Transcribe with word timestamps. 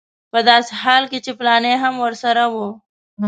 په 0.31 0.39
داسې 0.49 0.71
حال 0.81 1.03
کې 1.11 1.19
چې 1.25 1.31
فلانی 1.37 1.73
هم 1.83 1.93
ورسره 2.05 2.43
و. 2.53 2.55